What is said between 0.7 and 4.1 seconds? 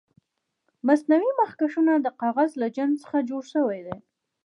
مصنوعي مخکشونه د کاغذ له جنس څخه جوړ شوي دي.